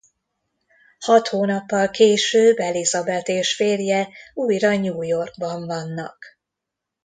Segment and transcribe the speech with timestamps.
[0.99, 6.25] Hat hónappal később Elizabeth és férje újra New Yorkban vannak.